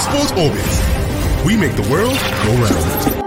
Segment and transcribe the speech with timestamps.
[0.00, 1.44] Sports Orbit.
[1.44, 3.18] We make the world go round.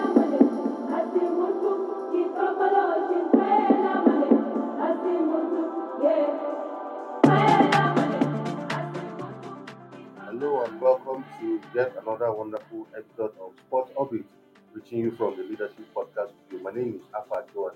[10.25, 14.25] Hello and welcome to yet another wonderful episode of Sports Orbit,
[14.73, 16.63] reaching you from the Leadership Podcast Studio.
[16.63, 17.71] My name is Afa Joan.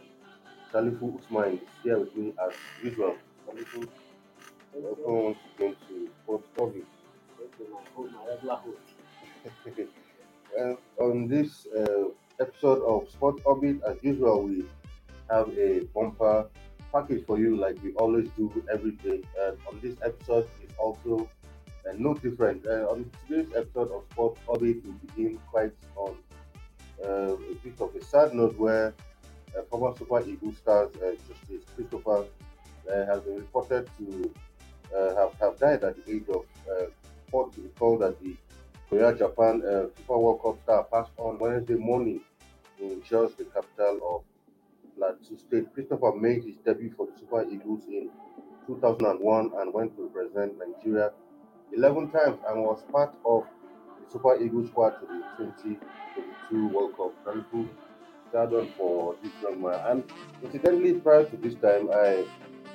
[0.74, 2.54] Salifu Usman is here with me as
[2.84, 3.16] usual.
[3.48, 3.88] Salifu,
[4.74, 6.86] welcome once again to Sports Orbit.
[11.00, 12.06] On this uh,
[12.40, 14.66] episode of Sport Orbit, as usual, we
[15.30, 16.48] have a bumper
[16.92, 19.22] package for you, like we always do every day.
[19.40, 21.30] And on this episode, is also
[21.88, 22.66] uh, no different.
[22.66, 26.16] Uh, on today's episode of Sport Orbit, we begin quite on
[27.04, 28.94] uh, a bit of a sad note where
[29.58, 32.26] uh, former Super Eagles stars uh, Justice Christopher
[32.90, 34.34] uh, has been reported to
[34.96, 36.46] uh, have, have died at the age of
[37.42, 37.62] uh, 40.
[37.62, 38.36] Recall that the
[38.90, 42.22] Korea Japan uh, FIFA World Cup star passed on Wednesday morning
[42.80, 44.24] in Jos, the capital of
[44.98, 45.74] Plateau State.
[45.74, 48.10] Christopher made his debut for the Super Eagles in
[48.68, 51.12] 2001 and went to represent Nigeria
[51.76, 53.44] 11 times and was part of
[54.04, 57.14] the Super Eagles squad to the 2022 World Cup.
[57.26, 57.68] Thankful
[58.30, 59.80] stardom for this young man.
[59.86, 60.04] And
[60.44, 62.26] incidentally, prior to this time, I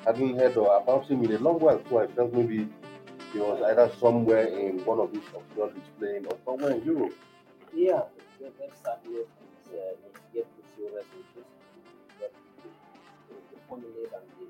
[0.05, 2.69] hadn't heard about him in a long while, so I felt maybe
[3.33, 7.14] he was either somewhere in one of these obscure playing or somewhere in Europe.
[7.75, 8.03] Yeah,
[8.39, 9.27] the idea is
[9.70, 9.95] uh,
[10.34, 11.47] get to see resolutions.
[12.19, 12.33] But
[13.28, 14.47] the, the and the,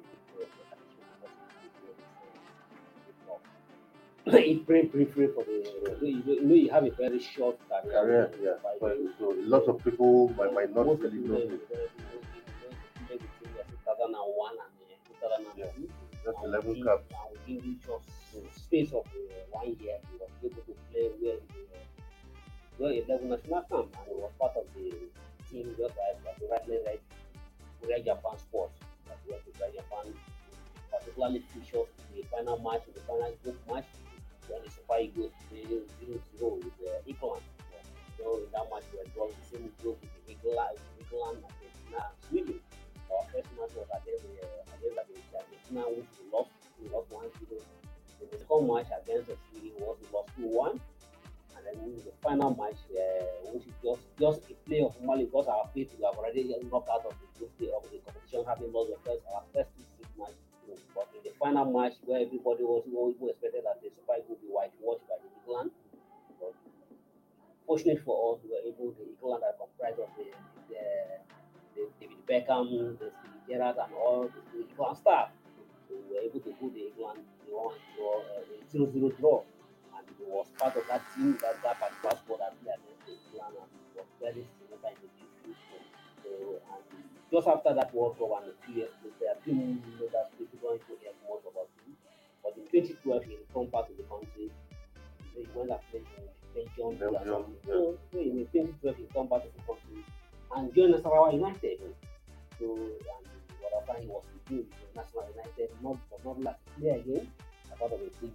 [4.31, 7.93] the it's very free for the you know, you have a very short career.
[7.93, 8.71] Career, yeah.
[8.79, 11.59] So, so a of people might, might not really know
[16.51, 17.05] Level he, Cup.
[17.47, 18.03] He reached us
[18.35, 19.99] in the space of uh, one year.
[20.11, 21.39] He was able to play where
[22.79, 24.91] well, he uh, well, 11 national camp and he was part of the
[25.51, 27.01] team just like the rightly right
[27.81, 28.79] Korea right, Japan sports.
[29.07, 30.13] That was the Korea Japan,
[30.91, 33.89] particularly featured the final match, the final group match,
[34.49, 37.43] when the Super Eagles played 0 0 the uh, England.
[38.19, 42.61] So in that match, we were drawn the same group with England, England and Sweden.
[43.11, 46.51] Was against the against the Argentina which we lost
[46.81, 47.59] we lost 1-0.
[48.21, 50.81] The second match against Sweden was we lost 2-1
[51.57, 55.47] and then the final match, uh, which is just just a play of Mali because
[55.49, 58.91] our faith we have already knocked out of the group of the competition, having lost
[58.95, 60.37] the first our first two six match.
[60.95, 64.49] But in the final match, where everybody was who expected that the Super would be
[64.49, 65.71] whitewashed by the England,
[66.39, 66.55] but
[67.67, 70.31] fortunate for us, we were able the England are comprised of the,
[70.71, 70.83] the
[71.75, 73.13] David Beckham, Steve
[73.49, 75.31] Gerrard, and all the, England staff.
[75.89, 79.09] So we were able to put the England the one draw, uh, the zero zero
[79.19, 79.43] draw
[79.97, 83.55] and he was part of that team that that particular squad that played against England
[83.59, 85.83] and he was very significant in the history.
[86.23, 86.31] So
[86.71, 86.83] and
[87.31, 90.59] just after that World Cup and a few years later, a few months later, people
[90.63, 91.95] don't hear much about him.
[92.43, 94.51] But in 2012, he returned back to the country.
[95.35, 96.99] He went and played in Belgium.
[96.99, 100.03] Belgium, So, so in 2012, he returned back to the country
[100.57, 101.81] and during the Nasarawa United.
[102.59, 103.27] So and
[103.61, 107.31] whatever he was doing with National United, not but not like play again.
[107.73, 108.33] I thought of a big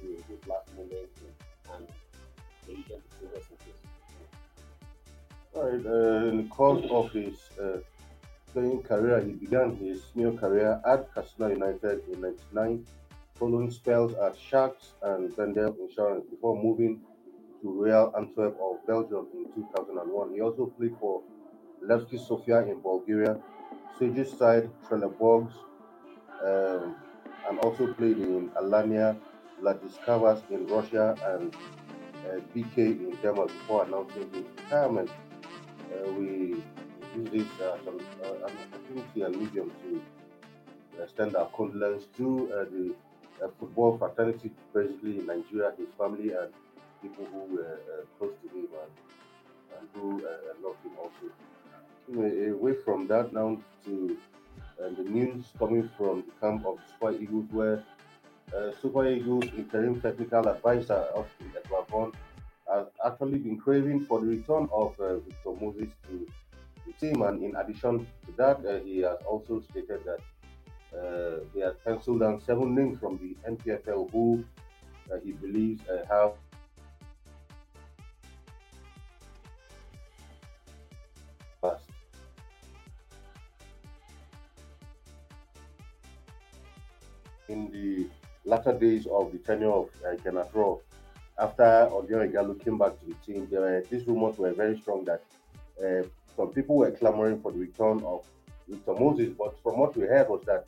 [0.00, 1.08] to this last moment
[1.74, 1.88] and
[2.66, 3.74] the to rest in.
[5.54, 7.78] All right, uh, in the course of his uh,
[8.52, 12.86] playing career, he began his new career at Casino United in 99,
[13.34, 17.00] following spells at Sharks and Bendel Insurance before moving
[17.62, 20.34] to Royal Antwerp of Belgium in 2001.
[20.34, 21.22] He also played for
[21.82, 23.38] Levski Sofia in Bulgaria,
[23.98, 25.52] Sage's side, Trelleborgs,
[26.44, 26.96] um,
[27.48, 29.16] and also played in Alania,
[29.62, 31.54] Vladikavkaz in Russia, and
[32.26, 35.10] uh, BK in Denmark before announcing his retirement.
[35.92, 36.62] Uh, we
[37.16, 40.02] use this as an, uh, opportunity and medium to
[41.02, 42.94] extend our condolence to uh, the
[43.44, 46.52] uh, football fraternity, basically in Nigeria, his family, and
[47.02, 48.92] people who were uh, close to him and,
[49.78, 50.30] and who uh,
[50.62, 51.32] loved him also.
[52.16, 54.16] Away from that, now to
[54.82, 57.82] uh, the news coming from the camp of Super Eagles, where
[58.56, 62.14] uh, Super Eagles interim technical advisor Augustine Eguavoen
[62.72, 66.26] has actually been craving for the return of uh, Victor Moses to
[66.86, 70.20] the team, and in addition to that, uh, he has also stated that
[70.98, 74.42] uh, he has penciled down seven names from the NPFL who
[75.12, 76.32] uh, he believes uh, have
[87.48, 88.06] In the
[88.44, 90.80] latter days of the tenure of uh, Gernot Rohr,
[91.38, 95.04] after Odion Ighalo came back to the team, there were, these rumors were very strong
[95.06, 95.22] that
[95.82, 96.06] uh,
[96.36, 98.26] some people were clamoring for the return of
[98.68, 99.32] Victor Moses.
[99.38, 100.66] But from what we heard was that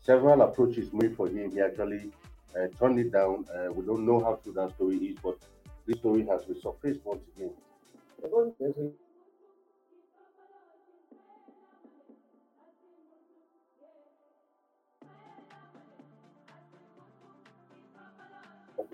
[0.00, 2.10] several approaches made for him, he actually
[2.54, 3.46] uh, turned it down.
[3.54, 5.38] Uh, we don't know how true that story is, but
[5.86, 7.52] this story has resurfaced once again.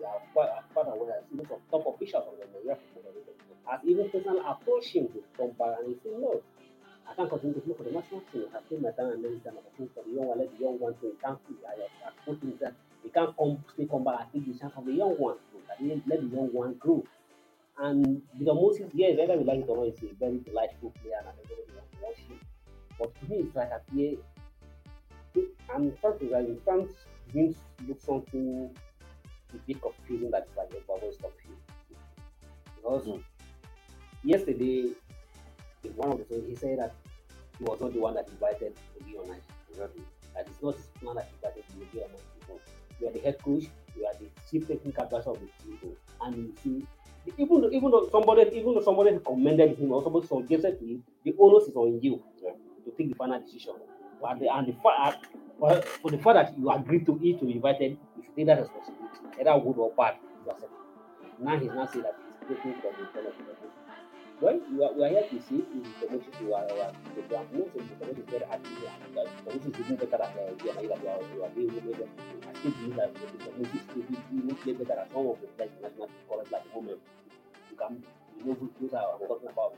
[0.04, 3.34] We are quite, quite aware even some top officials of the Nigeria Football Federation
[3.64, 6.42] has even personally approached him to come back and he said, No,
[7.08, 8.44] I can't continue to play for the national team.
[8.52, 10.60] I have played my time and it's an opportunity for the young one, let the
[10.60, 11.56] young one to he can't see.
[11.64, 14.76] I have put him that he can't come still come back and take the chance
[14.76, 15.40] of the young one.
[15.80, 17.00] He let the young one grow.
[17.80, 21.18] And the Moses, yes, whether we like it or not, he's a very delightful player
[21.18, 22.38] and everybody wants to watch him.
[23.00, 24.20] But to me, it's like a player.
[25.74, 26.92] I'm trying to like, France
[27.32, 27.56] didn't
[27.88, 28.70] look something
[29.54, 31.56] a bit confusing that it's like a bubble stop you.
[32.76, 33.08] Because
[34.22, 34.92] yesterday,
[35.96, 36.94] one of the things, he said that
[37.58, 39.28] he was not the one that invited to be on.
[39.76, 42.60] That it's not his plan that invited to be on ice.
[43.00, 43.64] You are the head coach,
[43.96, 46.86] you are the chief technical advisor of the team, and you see.
[47.38, 51.04] Even though, even though somebody even though somebody commended him or somebody suggested to him,
[51.24, 52.50] the onus is on you Yeah.
[52.84, 53.72] to take the final decision.
[54.20, 55.26] But the, and the fact
[55.58, 58.46] for, for the fact that you agreed to it to be invited, you should take
[58.46, 60.16] that responsibility, either good or bad.
[60.44, 60.72] You accept.
[61.40, 62.16] Now he's not saying that
[62.48, 63.32] he's taking from the fellow.
[64.40, 66.74] Well, we are, we are here to see if the promotion you are, the
[67.16, 70.92] the promotion is very happy and the is even better than uh, you are, you
[70.92, 75.08] are, you are being able I still believe that the promotion is even better than
[75.14, 76.98] some of the national current like the.
[77.70, 78.02] You can
[78.38, 79.72] you know those are talking about.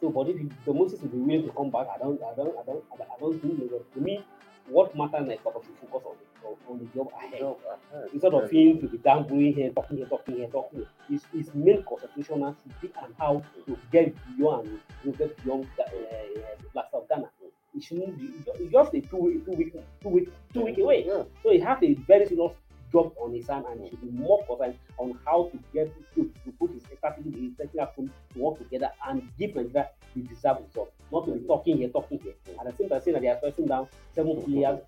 [0.00, 2.34] So, but if you- the Moses will be willing to come back, I don't, I
[2.34, 3.84] don't, I don't, I don't, I don't think will.
[3.94, 4.24] To me,
[4.68, 8.06] what matters is that should focus on the, on- the job ahead No, uh-huh.
[8.12, 10.88] instead of him to be dangling here, talking here, talking here, talking here.
[11.08, 15.66] His, his main concentration now should be on how to get beyond to get beyond
[15.76, 16.40] the uh,
[16.72, 17.28] Black of Ghana.
[17.76, 18.32] It shouldn't be
[18.70, 21.04] just a two two week, two week, two week away.
[21.06, 21.22] Yeah.
[21.42, 22.52] So he has a very serious
[22.92, 26.52] job on his hand and should be more concerned on how to get to, to
[26.58, 30.92] put his strategy, his technical team to work together and give Nigeria the deserved result.
[31.12, 32.34] Not to be talking here, talking here.
[32.58, 34.80] At the same time, saying that they are pressing down seven players.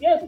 [0.00, 0.24] Yes,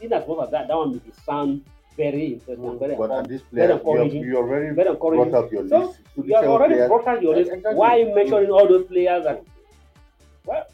[0.00, 1.64] in as much as that, that one may be sound
[1.96, 4.22] very interesting and very, But at this player, you, have, encouraging.
[4.22, 5.98] you already very brought up your list.
[6.16, 7.50] So You have already players, brought out your list.
[7.52, 7.74] Exactly.
[7.78, 9.42] Why mentioning all those players that
[10.46, 10.66] well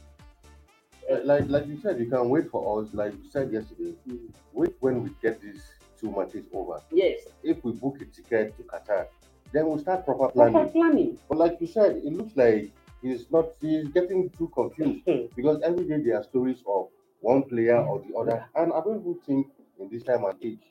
[1.24, 2.92] like like you said, you can wait for us.
[2.94, 4.18] Like you said yesterday, mm,
[4.52, 5.62] wait when we get these
[5.98, 6.80] two matches over.
[6.92, 9.06] yes, If we book a ticket to Qatar,
[9.52, 10.52] then we'll start proper planning.
[10.54, 11.18] proper planning.
[11.28, 12.70] But like you said, it looks like
[13.02, 13.46] he's not.
[13.60, 15.26] He's getting too confused Hmm.
[15.34, 16.88] because every day there are stories of
[17.20, 19.46] one player or the other, and I don't even think
[19.78, 20.62] in this time and age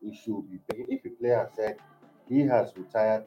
[0.00, 0.86] he should be paying.
[0.88, 1.76] If a player said
[2.28, 3.24] he has retired,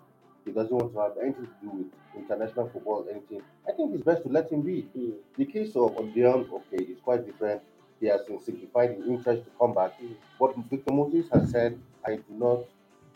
[0.48, 3.42] he doesn't want to have anything to do with international football, anything.
[3.68, 4.88] I think it's best to let him be.
[4.98, 5.14] Mm.
[5.38, 7.62] The case of Odion, okay, is quite different.
[8.00, 10.00] He has signified his interest to come back.
[10.02, 10.16] Mm.
[10.40, 12.60] But Victor Moses has said, I do not,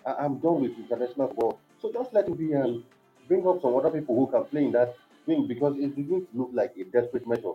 [0.06, 1.60] I, am done with international football.
[1.82, 2.84] So just let him be and
[3.28, 4.96] bring up some other people who can play in that
[5.26, 7.54] thing because it begins to look like a desperate measure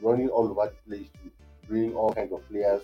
[0.00, 1.30] running all over the place to
[1.68, 2.82] bring all kinds of players.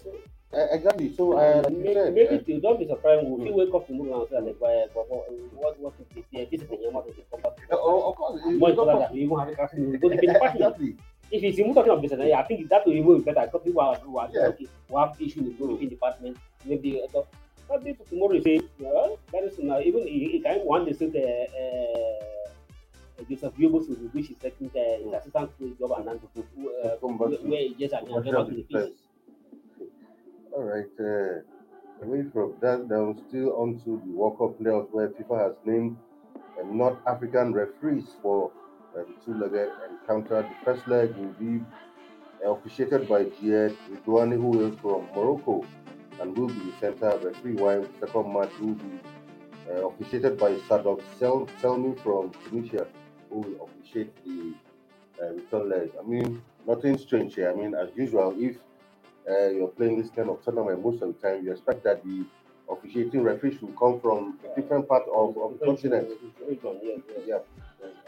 [0.53, 1.13] Uh, exactly.
[1.15, 3.27] So, uh, like you maybe, said, maybe uh, to don't be surprised.
[3.27, 3.55] We'll Mm.
[3.55, 4.59] wake up tomorrow and say, like,
[4.95, 6.07] but what, what, what is
[6.51, 6.61] this?
[6.71, 7.53] The Yamato to come back.
[7.71, 9.91] uh, oh, of course, it's More important that we even have a classroom.
[9.91, 10.55] We to the department.
[10.55, 10.97] exactly.
[11.33, 13.45] If it's even talking of business, I think that will even be better.
[13.47, 14.47] Because people are, who are Yeah.
[14.55, 17.79] okay, who have issue in the department, maybe uh,
[18.09, 23.25] tomorrow you say, well, very soon now, even he can one day say, uh, uh,
[23.29, 27.61] Joseph Yobo's which is taking uh, his assistant to job and then uh, to- where
[27.61, 28.97] he just and to to the the pieces.
[30.57, 30.87] All right.
[30.99, 31.43] Uh,
[32.03, 35.99] away from that, now still on to the World Cup playoffs where FIFA has named
[36.59, 38.51] uh, North African referees for
[38.95, 40.41] the two-legged encounter.
[40.41, 41.63] The first leg will be
[42.43, 45.63] uh, officiated by Jihad Ridwani, who is from Morocco,
[46.23, 48.99] and will be the center referee, while the second match will be
[49.69, 52.87] uh, officiated by Sadok Sel- Selmi from Tunisia,
[53.29, 54.55] who will officiate the
[55.23, 55.91] uh, return leg.
[56.01, 57.51] I mean, nothing strange here.
[57.53, 58.57] I mean, as usual, if
[59.29, 62.25] uh, you're playing this kind of tournament most of the time, you expect that the
[62.69, 66.09] officiating referees will come from a different part of, of the continent.
[66.49, 67.01] Region, yes.
[67.27, 67.39] Yeah.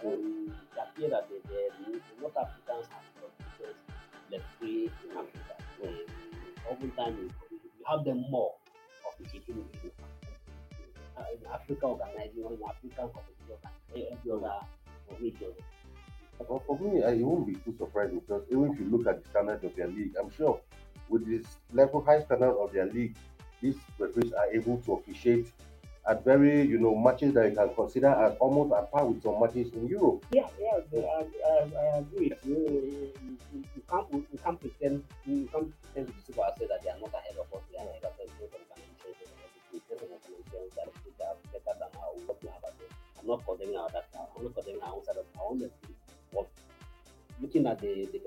[0.05, 3.77] Um, it appears that the, the, North Africans have got different
[4.31, 5.55] referee in Africa.
[5.85, 8.55] Um, oftentimes you have them more
[9.13, 9.91] officiating in,
[11.17, 14.61] uh, in Africa organizing or in African competition every other
[15.21, 15.53] region.
[16.47, 19.29] For, me, uh, it won't be too surprising because even if you look at the
[19.31, 20.61] standard of their league, I'm sure
[21.09, 23.17] with this level high standard of their league,
[23.61, 25.51] these referees are able to officiate
[26.09, 29.39] at very, you know, matches that you can consider as almost at par with some
[29.41, 30.25] matches in Europe.
[30.33, 32.33] Yeah, yeah, I, I, I agree.
[32.45, 33.13] You, you,
[33.53, 37.13] you, can't you can't pretend you can't pretend to deceive ourselves that they are not
[37.13, 37.63] ahead of us.
[37.71, 38.31] They are ahead of us.
[38.41, 38.45] They
[41.25, 42.49] are better than our what we.
[43.21, 44.09] I'm not condemning our that.
[44.15, 45.71] I'm not condemning our own side of our own
[47.41, 48.19] looking at the, the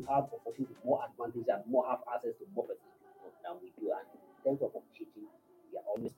[0.00, 3.92] are have opportunity, more advantage, and more have access to more facilities than we do.
[3.92, 5.28] And in terms of opportunity,
[5.70, 6.14] we are always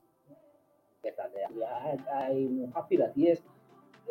[1.02, 1.50] better there.
[1.50, 3.38] Yeah, I, I'm happy that yes,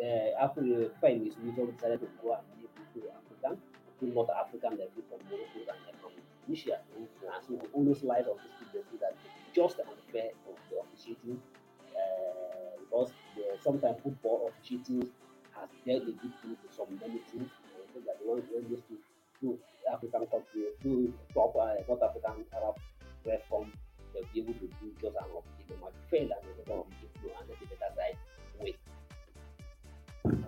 [0.02, 3.58] uh, after the five is we decided to go and live to African,
[4.00, 6.12] to North African, they from Morocco and from
[6.44, 6.78] Tunisia.
[7.46, 8.53] So we always light of this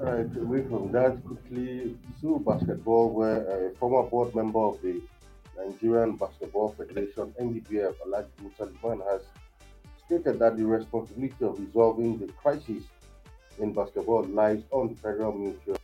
[0.06, 5.02] Right, away from that, quickly, Zoo Basketball, where a former board member of the
[5.58, 8.70] Nigerian Basketball Federation, NBBF, Alhaji Musa
[9.10, 9.22] has
[10.06, 12.84] stated that the responsibility of resolving the crisis
[13.58, 15.80] in basketball lies on the Federal Ministry of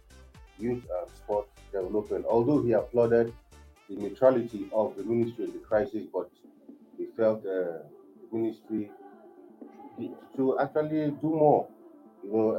[0.56, 2.24] Youth and Sports Development.
[2.30, 3.34] Although he applauded
[3.90, 6.30] the neutrality of the ministry in the crisis, but
[6.96, 8.88] he felt uh, the ministry
[10.36, 11.66] to actually do more.
[12.22, 12.56] You know,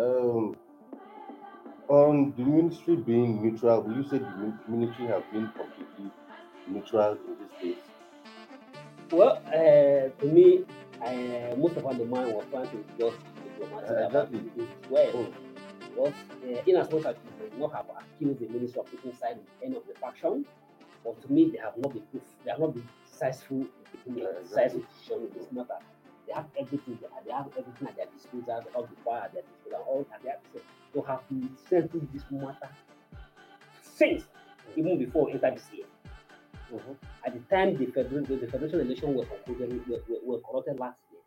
[0.49, 0.57] um,
[1.89, 6.11] on the ministry being neutral, will you say the ministry have been completely
[6.67, 7.83] neutral in this case?
[9.11, 10.63] Well, uh, to me,
[11.01, 13.17] uh, most of the mind was trying to just
[13.59, 14.67] diplomatic Uh, exactly.
[14.89, 15.11] well.
[15.13, 15.27] Oh.
[15.89, 16.13] Because
[16.43, 19.37] uh, in as much as they may not have accused the minister of taking side
[19.37, 20.45] in any of the faction,
[21.03, 24.25] but to me they have not been proof, they have not been decisive in taking
[24.25, 25.77] a decisive decision in this matter.
[26.25, 29.43] They have everything there, they have everything at their disposal, all the power at their
[29.43, 30.52] disposal, all at their disposal.
[30.93, 32.69] To have to settle this matter
[33.81, 34.23] since
[34.75, 35.85] even before we enter this year.
[36.71, 36.95] Mhm.
[37.25, 40.79] At the time the federal the, the federation election was concluded were, were, were conducted
[40.79, 41.21] last year,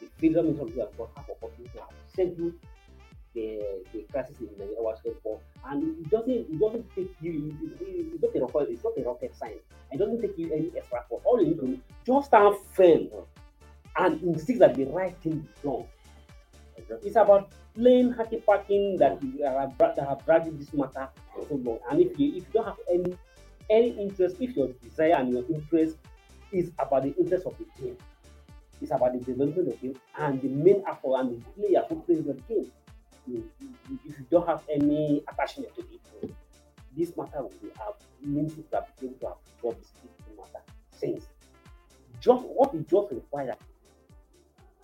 [0.00, 2.52] the federal minister of youth have opportunity to have settled
[3.34, 8.06] the the crisis in Nigeria basketball, and it doesn't it doesn't take you it, it,
[8.14, 9.62] it's not a rocket it's not a rocket science.
[9.90, 13.08] It doesn't take you any extra for All you need to do just stand firm
[13.96, 15.84] and insist that the right thing is done.
[16.76, 17.08] Exactly.
[17.08, 21.54] It's about plain hacky packing that you are uh, that have dragged this matter so
[21.54, 21.78] long.
[21.90, 23.16] And if you if you don't have any
[23.70, 25.96] any interest, if your desire and your interest
[26.52, 27.96] is about the interest of the game,
[28.80, 32.00] it's about the development of the game and the main effort and the player who
[32.02, 32.70] plays the game.
[33.26, 36.34] You, you, if you don't have any attachment to it,
[36.96, 41.26] this matter will have means to have been able to have resolved this matter since.
[42.20, 43.56] Just what it just requires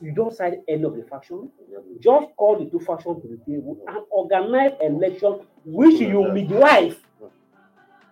[0.00, 1.50] you don't side any of the faction,
[2.00, 7.00] just call the two factions to the table and organize election which you midwife.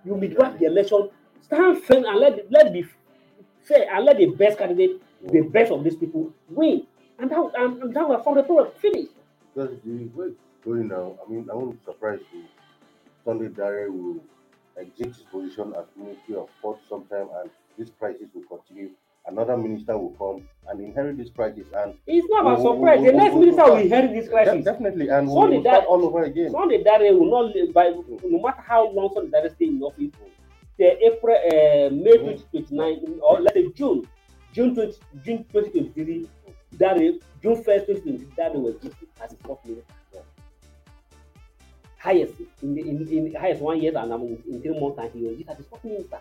[0.04, 1.10] You midwife the election,
[1.42, 2.84] stand firm and let the, let be
[3.62, 6.86] fair and let the best candidate, the best of these people win.
[7.18, 8.68] And that and, and that will solve the problem.
[8.80, 9.08] Finish.
[9.54, 10.32] Because the way
[10.64, 12.44] going now, I mean, I won't be surprised if
[13.24, 14.20] Sunday Dare will
[14.78, 18.90] exit his position as Ministry of Sports sometime and this crisis will continue.
[19.26, 23.00] Another minister will come and inherit this crisis and It's not We'll- surprise.
[23.00, 24.64] we'll- The next we'll- minister we'll- inherit this De- crisis.
[24.64, 26.50] definitely and we'll, we'll start all over again.
[26.50, 27.88] Sunday Dare will not live by
[28.24, 30.10] no matter how long Sunday Dare stay in office.
[30.78, 34.06] The April, uh, May 2029, or let's say June,
[34.52, 34.92] June 20,
[35.24, 36.28] June 2023,
[36.76, 39.92] Dare, June 1st, 2023, Dare was elected as a fourth minister.
[41.98, 45.24] Highest in the in, in highest one year and um, in three months time he
[45.24, 46.18] was elected as a fourth minister.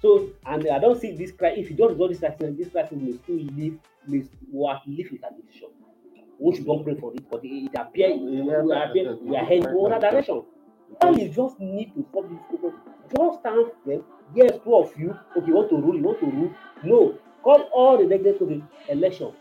[0.00, 1.64] So and I don't see this crisis.
[1.64, 5.08] If you don't resolve this crisis, this crisis may still live, may will have live
[5.10, 5.68] with administration.
[6.38, 9.36] We should don't pray for it, but it, it appear Yeah, we are, appear, we
[9.36, 10.44] are heading to another direction.
[11.00, 12.74] All you just need to solve this problem.
[13.14, 14.04] Just stand firm.
[14.34, 15.18] Yes, two of you.
[15.36, 16.54] Okay, you want to rule, you want to rule.
[16.84, 17.18] No.
[17.42, 18.62] Call all the delegates to the
[18.92, 19.32] election.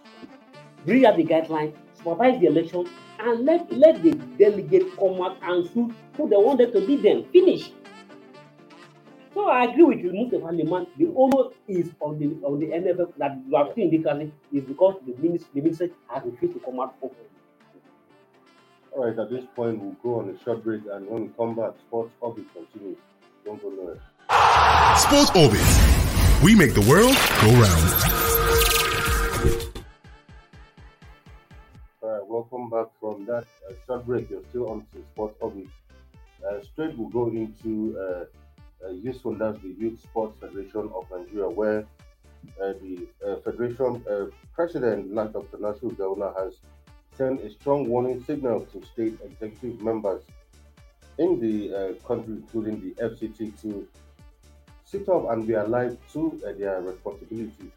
[0.86, 2.88] Bring out the guidelines, supervise the election,
[3.20, 7.04] and let let the delegate come out and choose who they want them to lead
[7.04, 7.26] them.
[7.32, 7.72] Finish.
[9.38, 10.88] So I agree with you, Mustafa Liman.
[10.98, 14.96] The onus is on the on the NFF that you have seen in is because
[15.06, 17.30] the minister the minister has refused to come out openly.
[18.94, 21.54] All right, at this point, we'll go on a short break and when we come
[21.54, 22.98] back, Sports Orbit continues.
[23.46, 24.02] Don't go nowhere.
[24.98, 25.62] Sports Orbit.
[26.44, 27.14] We make the world
[27.46, 27.94] go round.
[32.02, 34.32] All right, welcome back from that uh, short break.
[34.32, 35.68] You're still on to Sports Orbit.
[36.44, 38.26] Uh, straight, we'll go into uh,
[38.86, 41.86] uh, Youth Wonders, the Youth Sports Federation of Nigeria, where
[42.62, 45.58] uh, the uh, Federation uh, President, Dr.
[45.60, 46.54] Nasir Gawuna, has
[47.18, 50.22] sent a strong warning signal to state executive members
[51.18, 53.88] in the uh, country, including the FCT, to
[54.86, 57.72] sit up and be alive to their responsibilities.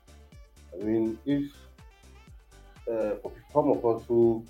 [0.72, 1.50] I mean, if
[2.90, 3.14] uh,
[3.52, 4.44] some of us who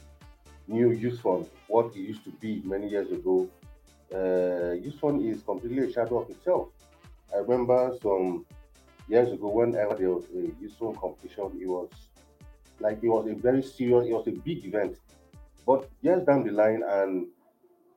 [0.68, 3.48] knew YSFON, what it used to be many years ago,
[4.12, 6.68] uh, YSFON is completely a shadow of itself.
[7.32, 8.44] I remember some
[9.08, 11.88] years ago whenever there was a Fund competition, it was
[12.80, 14.96] like it was a very serious, it was a big event.
[15.66, 17.26] But years down the line, and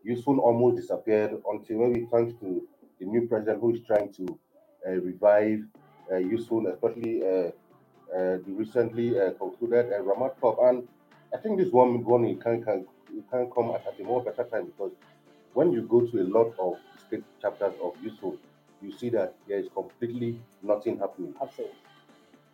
[0.05, 2.67] YSFON almost disappeared until maybe thanks to
[2.99, 4.39] the new president who is trying to
[4.87, 5.63] uh, revive
[6.11, 7.51] uh, YSFON, especially uh,
[8.13, 10.57] uh, the recently uh, concluded uh, Ramat Cup.
[10.61, 10.87] And
[11.33, 14.65] I think this one one can can it can come at a more better time
[14.65, 14.91] because
[15.53, 18.37] when you go to a lot of state chapters of Youth
[18.81, 21.33] you see that there is completely nothing happening.
[21.41, 21.75] Absolutely.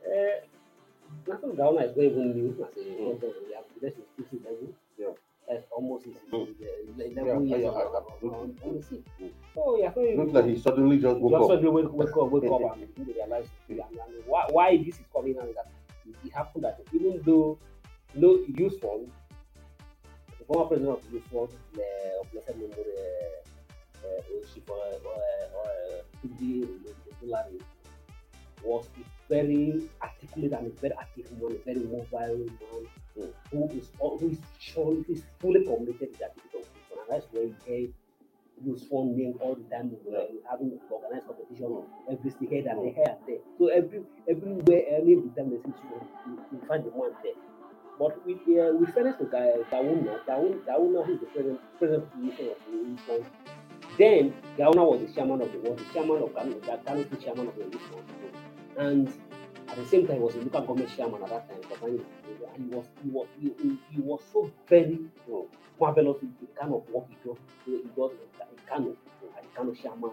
[0.05, 0.45] Uh,
[1.27, 3.21] National Ghana is not even new as a Mm.
[3.21, 4.73] We have this institution level.
[4.97, 5.07] Yeah.
[5.47, 6.43] That's almost his Mm.
[6.43, 6.45] uh,
[6.97, 9.03] Yeah, level years yeah, I- on, on, on the sea.
[9.19, 9.31] Mm.
[9.55, 11.49] So yeah, so looks like he suddenly just woke just up.
[11.49, 15.05] suddenly wake, wake up, wake up and to realize and, and why, why this is
[15.11, 15.67] coming out is that
[16.25, 17.57] it, happened that even though
[18.13, 19.07] no YSFON,
[20.49, 21.49] Eh, the former president of YSFON,
[22.21, 22.83] of blessed memory,
[24.53, 24.65] Chief
[26.23, 26.67] Tundi
[27.23, 27.59] Olari,
[28.63, 30.93] was a very articulate and very
[31.65, 32.87] very mobile man
[33.17, 33.33] Mm.
[33.51, 36.99] who is al- who is shown who is fully committed to the activity of YSFON,
[37.01, 37.93] and that's where he gave
[38.65, 39.91] YSFON name all the time.
[40.05, 43.39] We were having organized competition every state here and here and there.
[43.57, 47.33] So every everywhere, any of the time there's issue, you, you find the man there.
[47.99, 52.03] But with uh, with fairness to Ga- Gawuna, Gawuna, Gawuna who is the president, president
[52.05, 53.25] of the the Fund,
[53.97, 57.47] then Gawuna was the chairman of the was the chairman of Kano, the Kano chairman
[57.49, 58.05] of the Fund,
[58.77, 59.07] and
[59.67, 61.59] at the same time he was a local government chairman at that time.
[61.83, 63.27] And he was he was
[63.91, 67.37] he, was so very you know, with the kind of work he does.
[67.65, 68.95] He does in Kano,
[69.37, 70.11] as the chairman.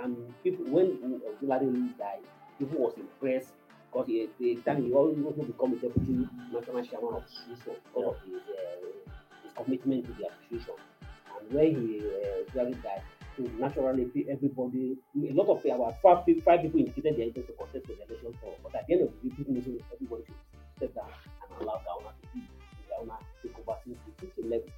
[0.00, 2.20] And people when Auxiliary died,
[2.58, 3.52] people was impressed
[3.90, 8.16] because he, the time he also become a deputy national chairman of Switzerland because of
[8.26, 9.10] his, uh,
[9.42, 10.74] his commitment to the association.
[11.38, 13.02] And when he uh, died,
[13.36, 17.86] so naturally everybody, a lot of about five, five people indicated their interest to contest
[17.86, 20.34] the election for, but at the end of the day, people knew everybody should
[20.76, 21.08] step down
[21.50, 22.48] and allow Gawuna to be
[22.88, 24.68] Gawuna take over since the 2011.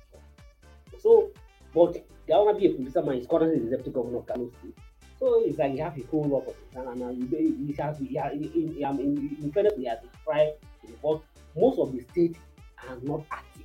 [0.99, 1.31] So,
[1.73, 4.75] but Gawuna be a producer man, he's currently the deputy governor of Kano State.
[5.45, 8.33] It's like he has a whole lot of and, and he, he has, he has,
[8.33, 10.53] in, in, in, in fairness, he has tried,
[11.03, 11.21] but
[11.57, 12.39] most of the states
[12.89, 13.63] are not active.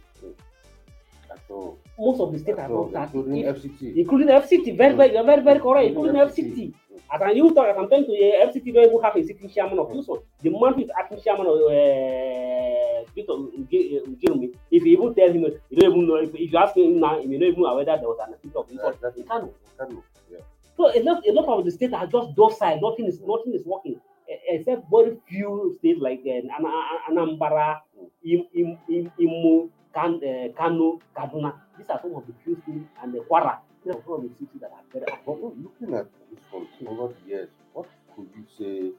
[1.47, 3.25] So, Most of the states are not active.
[3.27, 3.95] including FCT.
[3.97, 6.73] including FCT, very, very, very, very correct, including FCT.
[7.13, 9.79] As an youth, as I'm telling you, uh, FCT don't even have a sitting chairman
[9.79, 10.17] of Houston.
[10.41, 15.29] The man who is acting chairman of uh, Victor uh, Jeremy, if you even tell
[15.31, 17.61] him, you don't even know, if, if you ask him now, he may not even
[17.63, 19.11] know whether there was an activity of Houston.
[19.15, 19.51] He can't.
[19.77, 20.37] Kano, yeah.
[20.77, 22.79] So a lot, a lot of the states are just docile.
[22.81, 27.81] Nothing is, nothing is working, eh, except very few states like uh, Ana- Ana- Anambra,
[28.25, 31.53] Im, Im, Im, Imo, Kan, uh, Kano, Kaduna.
[31.77, 33.59] These are some of the few states, and the Kwara.
[33.85, 35.27] These are some of the cities that are very active.
[35.27, 38.91] Looking at this one over the years, what could you say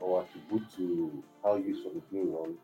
[0.00, 2.56] or attribute to how youth is being run?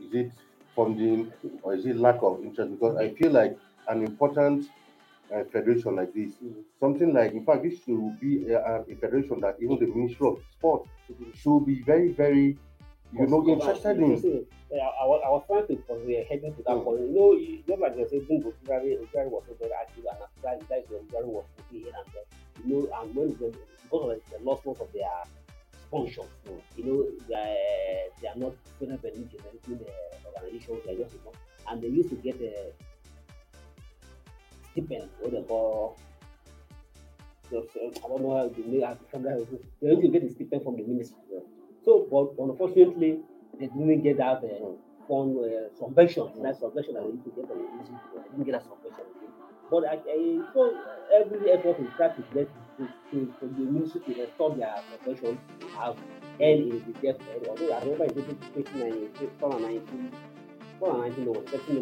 [0.00, 0.32] Is it
[0.74, 2.72] funding or is it lack of interest?
[2.72, 4.66] Because I feel like an important
[5.34, 6.32] uh, federation like this,
[6.80, 10.38] something like, in fact, this should be a, a federation that even the Ministry of
[10.52, 10.86] Sport
[11.34, 12.56] should be very, very,
[13.12, 14.46] you know, interested in.
[14.70, 16.84] Yeah, I, was, I was trying to, because we are heading to that Mm.
[16.84, 17.00] point.
[17.00, 20.18] You know, you- just like you're saying, Ujari was so very active, and
[20.50, 22.26] after that, when Ujari was putting here and there.
[22.64, 25.06] You know, and when the, because of the loss most of their
[25.86, 26.26] sponsors,
[26.76, 31.20] you know, they, they are not very benefit generating uh, organizations, they are just, you
[31.24, 31.32] know,
[31.68, 32.72] and they used to get a
[34.76, 35.96] stipend, what they call.
[37.52, 41.18] Uh, I don't know how how to- They to get the stipend from the ministry.
[41.84, 43.20] So, but unfortunately,
[43.58, 44.72] they didn't get that uh,
[45.08, 46.28] fund uh, subvention.
[46.42, 47.96] That subvention that they used to get from the ministry,
[48.30, 49.04] didn't get that subvention.
[49.70, 50.74] But I, I so
[51.14, 55.38] every effort is tried to get to, to, to the ministry to restore their subvention
[55.76, 55.96] have
[56.40, 57.20] end in the debt.
[57.48, 60.12] Although I remember in 2019,
[60.78, 61.80] 2019, 2019, they were expecting the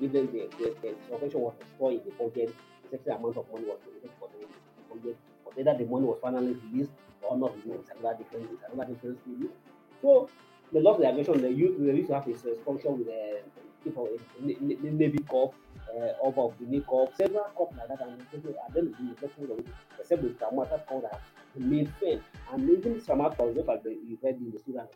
[0.00, 2.12] give them the, the, the subvention was restored in the
[2.92, 3.78] a amount of money was
[4.18, 4.46] for the
[4.94, 5.16] budget.
[5.44, 7.52] But the money was finally released or not
[7.90, 9.50] another different, it's another different story.
[10.02, 10.28] So.
[10.72, 10.80] They
[11.50, 13.40] used, used to have a sponsor with the
[13.96, 14.08] of
[14.40, 15.54] the Navy Cup,
[15.94, 18.80] uh, of of the Cup, several cups like that, and at the
[19.42, 21.20] end of the day, except the Samata called that
[21.54, 22.20] made fame.
[22.52, 24.90] And even Samata was just like the, you in the student,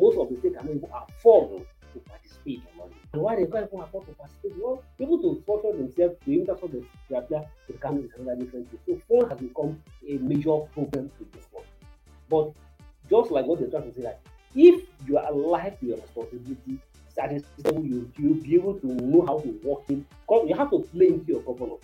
[0.00, 2.62] most of the states are even afford to participate.
[3.12, 4.52] And why they can't even afford to participate?
[4.58, 8.70] Well, people to sponsor themselves to even what they apply to become is another different
[8.70, 8.80] thing.
[8.86, 11.64] So phone has become a major problem to this one.
[12.28, 12.52] But
[13.10, 14.20] just like what they're trying to say, like
[14.54, 16.78] if you are alive to your responsibility,
[17.14, 20.04] certain system you you'll be able to know how to work in.
[20.48, 21.76] You have to play into your governor.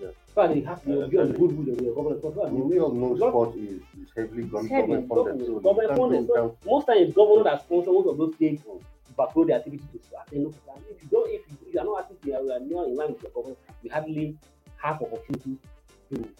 [0.00, 0.08] Yeah.
[0.34, 2.20] So you have to Yeah, be on the good with your governor.
[2.20, 5.46] So, I mean, know sport is, is heavily gone It's heavy, government funded.
[5.46, 6.26] So government funded.
[6.28, 8.62] So most times government that sponsor most of those states
[9.16, 10.84] backroad the activity to attend local plan.
[10.90, 12.96] If you don't, if you, if you are not active, you are, you not in
[12.96, 14.38] line with your government, you hardly
[14.82, 15.58] have opportunity
[16.12, 16.34] to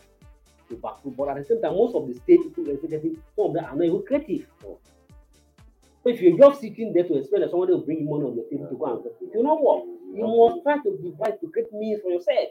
[0.69, 1.17] to backroad.
[1.17, 3.85] But at the same time, most of the state representatives, some of them are not
[3.85, 4.49] even creative.
[4.61, 8.37] So if you're just sitting there to expect that somebody will bring you money on
[8.37, 9.85] your table to go and it will not work.
[10.15, 12.49] You must try to devise to create means for yourself.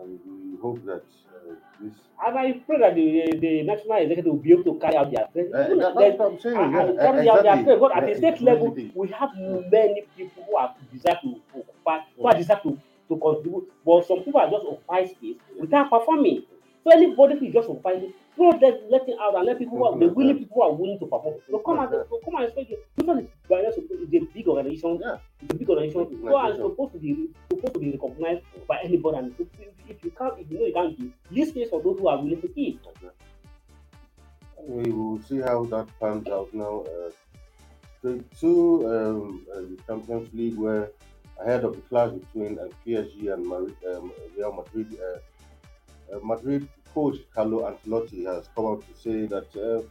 [0.00, 0.20] And
[0.52, 1.04] we hope that.
[2.26, 5.28] And I pray that the, the national executive will be able to carry out their
[5.32, 5.46] threat.
[5.54, 6.56] Uh, that- that's what I'm saying.
[6.56, 7.64] And- yeah, and uh, carry out their exactly.
[7.64, 7.80] threat.
[7.80, 8.92] But at the Yeah, state level, exactly.
[8.94, 9.30] we have
[9.70, 13.72] many people who have desire to occupy, who have desire to, to contribute.
[13.86, 16.42] But some people are just occupy space without performing.
[16.88, 19.98] So anybody who just occupying, throw that let it out and let people who are
[19.98, 21.34] the willing people who are willing to perform.
[21.50, 22.86] So come and so come and expect it.
[22.96, 24.98] This is it's a big organization.
[25.02, 25.18] Yeah.
[25.42, 26.18] It's a big organization.
[26.22, 26.70] So organization.
[26.70, 29.18] supposed to be supposed to be recognized by anybody.
[29.18, 29.46] And if,
[29.86, 32.16] if, you can't, if you know you can't give, leave space for those who are
[32.16, 32.80] willing to give.
[34.66, 36.84] We will see how that pans out now.
[36.88, 37.10] Uh,
[37.98, 40.90] straight to um, uh, the Champions League, where
[41.38, 45.18] ahead of the clash between uh, PSG and Madrid, um, Real Madrid, uh,
[46.14, 49.82] uh, Madrid coach Carlo Ancelotti has come out to say that uh,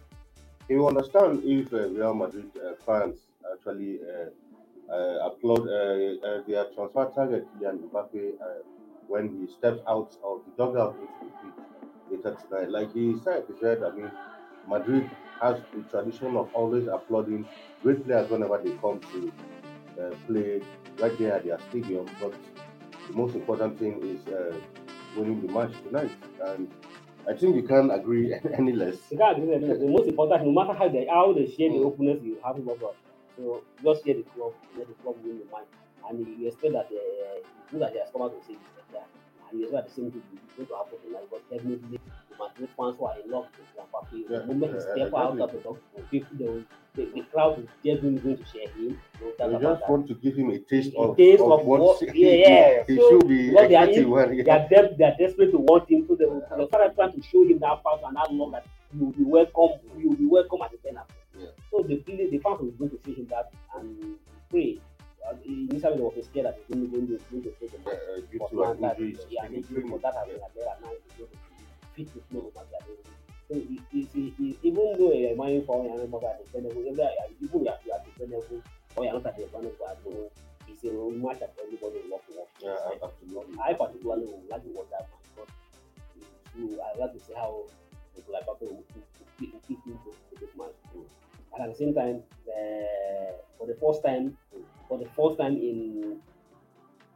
[0.67, 3.19] he will understand if uh, Real Madrid uh, fans
[3.53, 5.65] actually uh, uh, applaud
[6.47, 8.33] their transfer target Kylian Mbappe
[9.07, 12.69] when he steps out of the dugout into the pitch later tonight.
[12.69, 14.11] Like he said, he said, I mean,
[14.67, 15.09] Madrid
[15.41, 17.47] has a tradition of always applauding
[17.81, 19.31] great players whenever they come to
[20.27, 20.61] play
[20.99, 22.05] right there at their stadium.
[22.19, 22.33] But
[23.07, 24.21] the most important thing is
[25.17, 26.11] winning the match tonight.
[26.45, 26.71] And
[27.27, 28.97] I think you can't agree any less.
[29.11, 29.79] You can't agree with that.
[29.79, 32.61] The most important, no matter how they how they share the openness, you have to
[32.61, 32.95] work
[33.35, 35.67] So just share the club, let the club win the match,
[36.09, 37.37] and you expect that uh,
[37.71, 39.07] you know that they are coming to say this that,
[39.49, 41.27] and you expect the same thing is going to happen tonight.
[41.29, 41.99] But definitely,
[42.37, 46.01] fans who are in love with Mbappe, the moment he yeah, step out of the
[46.11, 46.63] people, will,
[46.95, 48.99] the, the crowd is definitely going to share him.
[49.21, 49.89] We about just that.
[49.89, 52.49] want to give him a taste A of, taste of of what what- he, yeah,
[52.49, 52.83] yeah.
[52.87, 55.51] he So, should be what they are in- when they are, de- they are desperate
[55.51, 58.15] to want him, so they will they start trying to show him that power and
[58.15, 61.13] that love that you will be welcome, you will be welcome at the penalty.
[61.37, 61.47] Yeah.
[61.71, 64.15] So the really the fans will going to see him that and
[64.49, 64.79] pray.
[65.27, 67.99] Uh, initially, they were scared that he's going to going to take the uh, match.
[68.17, 69.25] uh, due to an that injury.
[69.29, 71.46] yeah, injury, that has been there and now he's going to be
[72.05, 72.53] fit the match.
[72.55, 72.97] again.
[73.49, 76.59] So he, he, he, he, even though you're minding for him, I'm not at the
[76.59, 77.81] level, even you are
[78.95, 80.31] or you're not at the level,
[80.67, 82.49] it's a match that everybody will watch.
[82.61, 83.55] Yeah, absolutely.
[83.63, 85.07] I particularly would like to watch that
[85.37, 85.47] match
[86.53, 87.63] because I like to see how
[88.15, 88.83] people like Mbappe will
[89.39, 90.75] fit into this match.
[91.53, 94.37] And at the same time, uh, for the first time,
[94.87, 96.19] for the first time in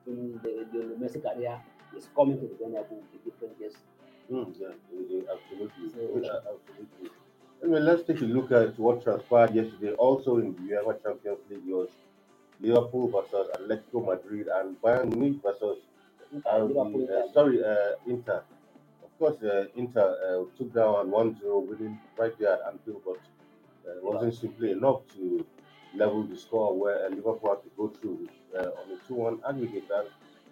[0.08, 1.60] in the, the, the Messi career,
[1.94, 3.80] he's coming to the Bernabeu with different guests.
[4.32, 4.68] Mm, yeah,
[5.34, 5.90] absolutely.
[5.90, 7.10] So- Yeah, absolutely.
[7.64, 9.94] Anyway, let's take a look at what transpired yesterday.
[9.94, 11.90] Also in the UEFA Champions League was
[12.60, 15.78] Liverpool versus Atletico Madrid and Bayern Munich versus
[16.46, 18.44] uh, the- uh, sorry, uh, Inter.
[19.04, 23.18] Of course, uh, Inter uh, took down 1-0, winning right there at Anfield, but
[23.88, 25.46] uh, it wasn't simply enough to
[25.96, 29.84] level the score where uh, Liverpool had to go through uh, on a 2-1 aggregate.
[29.94, 30.08] And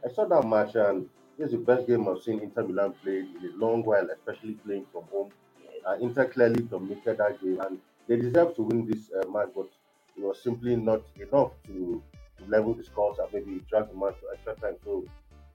[0.06, 3.19] I saw that match, and this is the best game I've seen Inter Milan play
[3.19, 5.32] in a long while, especially playing from home.
[5.88, 9.69] Uh, Inter clearly dominated that game, and they deserve to win this uh, match, but
[10.17, 12.04] it was simply not enough to,
[12.47, 14.75] level the scores and maybe drag the match to extra time.
[14.86, 15.06] So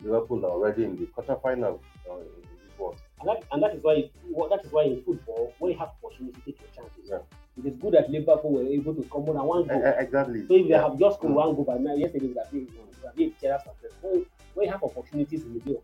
[0.02, 2.94] Liverpool are already in the quarterfinals uh, in this one.
[3.20, 5.92] And that, and that is why what- that is why in football, when you have
[6.02, 7.08] opportunity, take your chances.
[7.10, 7.18] Yeah.
[7.56, 9.78] It is good that Liverpool were able to come on and one goal.
[9.82, 10.46] e- exactly.
[10.46, 10.82] So if they Yeah.
[10.88, 14.33] have just scored one goal by now, yesterday would have been would have been success.
[14.54, 15.76] When you have opportunities in the play,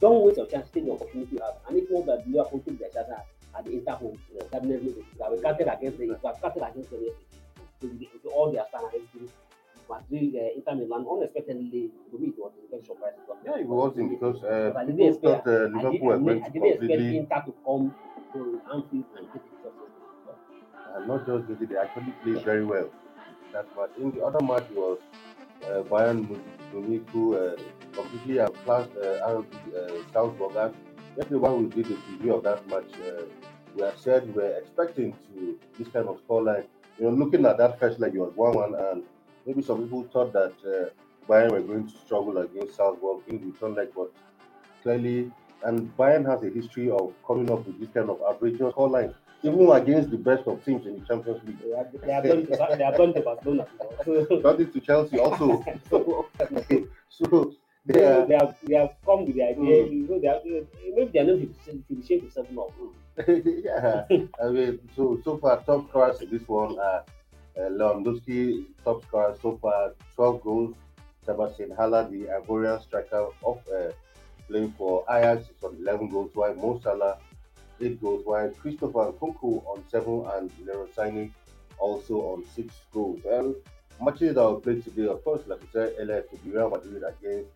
[0.00, 1.54] don't waste your chance, to take the opportunity you have.
[1.68, 4.94] And if not that Liverpool took their chance at, the Inter home, you know, definitely
[5.18, 7.26] they were counted against the it was counted against them yesterday.
[7.80, 9.28] So the- all their standard everything.
[9.88, 13.20] Madrid, uh, Inter Milan, unexpectedly, to me, it was a very surprising.
[13.44, 17.02] Yeah, it wasn't because uh, I didn't expect- uh, Liverpool I didn't, I didn't expect
[17.02, 17.94] Inter to come
[18.32, 19.50] to Anfield and take it.
[19.66, 22.88] uh, not just did they actually played very well.
[23.52, 23.90] that match.
[23.98, 24.98] In the other match was
[25.64, 26.28] uh, Bayern
[26.72, 27.56] Munich who uh,
[27.92, 29.42] completely outclassed uh, uh,
[30.12, 30.74] Salzburg.
[31.16, 33.24] Yesterday when we did the preview of that match, uh,
[33.74, 36.66] we have said we are expecting to this kind of scoreline.
[36.98, 39.02] You know, looking at that first leg, it was 1-1 and
[39.46, 40.90] maybe some people thought that uh,
[41.28, 44.10] Bayern were going to struggle against Salzburg in the return leg, but
[44.82, 45.30] clearly,
[45.64, 49.70] and Bayern has a history of coming up with this kind of outrageous scoreline, even
[49.70, 51.58] against the best of teams in the Champions League.
[51.62, 53.66] They have, they have done they have done to Barcelona.
[54.04, 55.64] Done it to Chelsea also.
[55.90, 56.26] so,
[57.08, 57.54] so
[57.86, 59.86] they, are, they have they have come with the idea.
[59.86, 60.42] You know, they have,
[60.94, 62.72] maybe they are not to be shaped to seven up.
[63.28, 64.04] yeah.
[64.42, 67.04] I mean, so so far top scorers in this one are
[67.56, 70.74] uh, Lewandowski, top scorer so far, 12 goals.
[71.24, 73.90] Sebastian Haller, the Ivorian striker of uh,
[74.48, 77.18] playing for Ajax, is on 11 goals, while Mo Salah,
[77.80, 81.30] 8 goals, while Christopher Nkunku on 7 and Leroy Sané
[81.78, 83.20] also on 6 goals.
[83.24, 83.54] And
[84.02, 87.02] matches that were played today, of course, like I said earlier, to be Real Madrid
[87.02, 87.50] against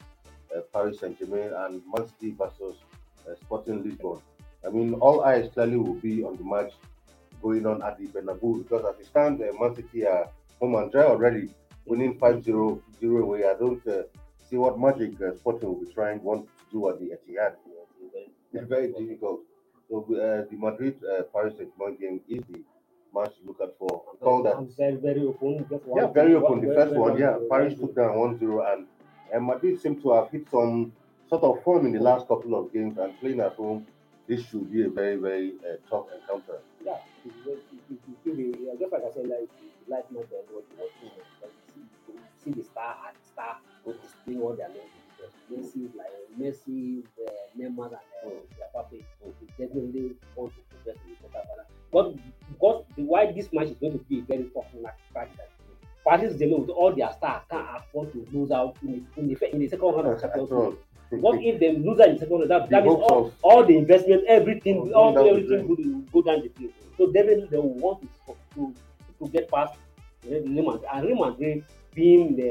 [0.54, 2.76] uh, Paris Saint Germain and Man City versus
[3.28, 4.18] uh, Sporting Lisbon.
[4.66, 6.72] I mean, all eyes clearly will be on the match
[7.42, 10.28] going on at the Bernabeu because as it stands, uh, Man City are
[10.60, 11.50] home and dry already,
[11.84, 13.44] winning 5-0 0 away.
[13.44, 14.02] I don't uh,
[14.48, 17.54] see what magic uh, Sporting will be trying want to do at the Etihad.
[18.52, 19.40] It's very difficult.
[19.94, 22.60] So uh, the Madrid uh, Paris Saint Germain game is the
[23.14, 24.02] match to look at for.
[24.20, 24.56] Call that.
[24.56, 25.64] And very, very open.
[25.70, 26.60] Just one Yeah, very open.
[26.62, 27.38] The very, first very one, yeah.
[27.48, 28.86] Paris took down 1 0, and,
[29.32, 30.92] and Madrid seem to have hit some
[31.28, 33.86] sort of form in the last couple of games and playing at home.
[34.26, 36.58] This should be a very, very uh, tough encounter.
[36.84, 37.60] Yeah, it- it-
[38.26, 39.48] it yeah, just like I said, like
[39.86, 44.64] life not what you but you see, see the star and star displaying what they
[44.64, 44.74] are
[45.56, 46.06] Messi, like
[46.38, 47.86] Messi, uh, Neymar,
[48.24, 48.90] and uh, Mbappe,
[49.22, 51.66] they definitely want to progress in the quarterfinal.
[51.92, 52.14] But
[52.52, 55.44] because the why this match is going to be a very tough match, practical.
[56.06, 59.52] Paris Saint-Germain with all their stars can't afford to lose out in the, in the,
[59.54, 60.76] in the second round of Champions League.
[61.22, 62.50] What if they lose out in the second round?
[62.50, 66.22] That, The that means all, of- all the investment, everything, Oh, all everything will go
[66.22, 66.72] down the drain.
[66.98, 68.74] So definitely they will want to to,
[69.20, 69.74] to get past
[70.28, 70.84] Real Madrid.
[70.92, 71.64] And Real Madrid
[71.94, 72.50] being the,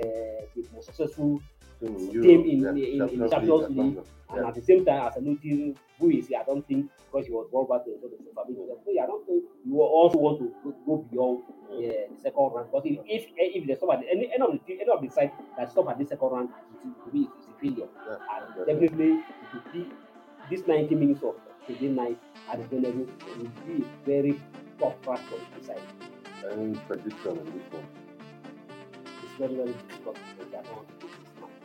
[0.55, 1.39] the most successful
[1.83, 4.37] in team Europe, in, yeah, in, in, in Champions League, League, yeah.
[4.37, 6.31] and at the same time as a new team, who is?
[6.37, 8.17] I don't think because he was world battle so the
[8.85, 12.21] so yeah, I don't think you will also want to go, go beyond uh, the
[12.21, 12.69] second round.
[12.71, 15.09] But if if, if they stop at the, any, any of the any of the
[15.09, 17.87] side that stop at the second round, it will be it's a failure.
[18.07, 18.73] Yeah, And yeah.
[18.73, 19.91] definitely it will be
[20.49, 21.35] this 90 minutes of
[21.67, 22.19] today night
[22.51, 24.39] at the Bernabeu will be very
[24.79, 25.81] tough match for the side.
[26.51, 27.87] Any prediction on this one?
[29.23, 31.02] It's very very difficult to this match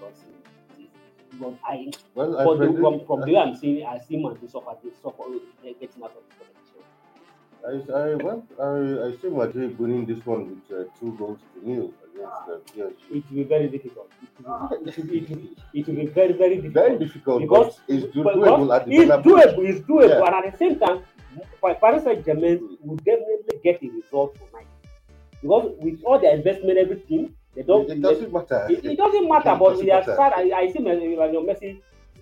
[0.00, 4.48] because I Well, But the, from, from the way I'm seeing I see Man to
[4.48, 5.38] suffer, they suffer uh,
[5.80, 6.82] getting out of the competition.
[7.66, 11.68] I, I, well, I, I see Madrid winning this one with uh, two goals to
[11.68, 13.16] nil against uh, PSG.
[13.16, 14.11] It will be very difficult.
[14.22, 16.74] It will be, it will be, it will be, it will be very, very difficult.
[16.74, 20.26] Very difficult, Because- but it's do- doable at the it's doable, it's doable, Yeah.
[20.26, 21.02] and at the same time,
[21.61, 24.66] Pa- Paris Saint Germain will definitely get a result tonight.
[25.42, 27.90] Because with all their investment, everything, they don't.
[27.90, 28.66] It, it doesn't matter.
[28.71, 30.21] It, it doesn't matter, It but doesn't matter.
[30.21, 31.81] I, I see Messi, Lionel Messi,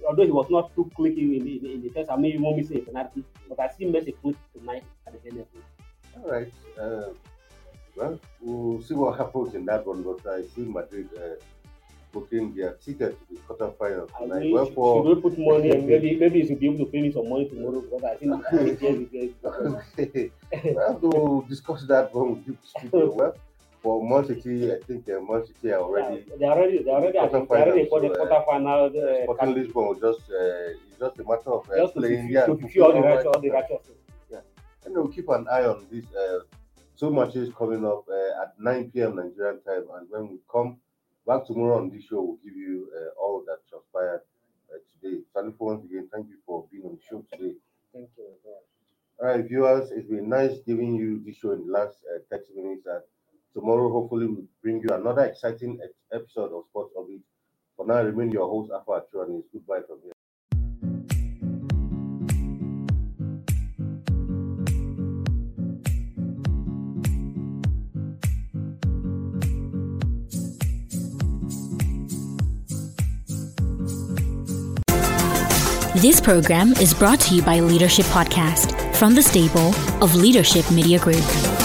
[0.09, 2.39] although he was not too clicky in the, in in the first, I mean, he
[2.39, 5.63] won't miss a penalty, but I see Messi click tonight at the Bernabeu.
[6.17, 6.51] All right.
[6.81, 7.11] Uh,
[7.95, 11.37] well, we'll see what happens in that one, but I see Madrid uh,
[12.13, 14.41] booking their ticket to the quarterfinals I tonight.
[14.41, 16.91] mean, should, for should we put money and maybe maybe you should be able to
[16.91, 18.31] pay me some money tomorrow because I think
[20.77, 23.11] well, we'll discuss that when we give the studio.
[23.13, 23.35] Well,
[23.87, 26.25] for City, I think uh, City are already.
[26.41, 28.87] they already they already think they already for the uh, quarterfinal.
[28.91, 32.23] Uh, Sporting Lisbon will just uh, it's just a matter of uh, just playing.
[32.23, 33.87] fulfill, Yeah, to fulfill all the all the righteous.
[34.85, 36.41] and we'll keep an eye on these uh,
[36.99, 39.17] two matches coming up uh, at 9 p.m.
[39.17, 39.87] Nigerian time.
[39.95, 40.79] And when we come
[41.27, 44.23] back tomorrow on this show, we'll give you uh, all that transpired
[44.73, 45.19] uh, today.
[45.33, 47.55] Salifu, once again, thank you for being on the show today.
[47.93, 48.25] Thank you.
[48.43, 48.67] Very much.
[49.19, 52.45] All right, viewers, it's been nice giving you this show in the last uh, 30
[52.57, 52.87] minutes.
[52.87, 53.03] And
[53.57, 55.79] tomorrow, hopefully, we'll bring you another exciting
[56.13, 57.21] episode of Sports Orbit.
[57.77, 59.45] For now, I remain your host, Alpha Achuanis.
[59.53, 60.13] Goodbye from here.
[75.95, 80.99] This program is brought to you by Leadership Podcast from the stable of Leadership Media
[80.99, 81.56] Group.